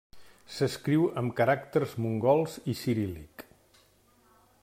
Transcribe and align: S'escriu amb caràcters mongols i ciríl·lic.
S'escriu 0.53 1.03
amb 1.21 1.35
caràcters 1.39 1.93
mongols 2.05 2.57
i 2.73 2.77
ciríl·lic. 2.81 3.45